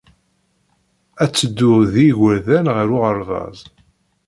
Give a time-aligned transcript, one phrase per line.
[1.23, 3.57] Ad teddu ed yigerdan ɣer uɣerbaz.